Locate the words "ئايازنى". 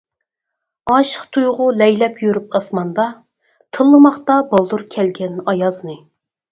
5.53-6.03